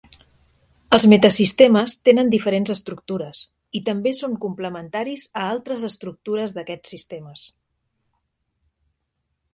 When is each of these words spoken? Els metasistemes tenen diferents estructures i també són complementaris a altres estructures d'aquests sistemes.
Els 0.95 1.03
metasistemes 1.11 1.95
tenen 2.09 2.31
diferents 2.35 2.71
estructures 2.75 3.41
i 3.79 3.81
també 3.91 4.13
són 4.21 4.33
complementaris 4.47 5.29
a 5.43 5.45
altres 5.51 5.87
estructures 5.91 6.57
d'aquests 6.57 6.95
sistemes. 6.95 7.45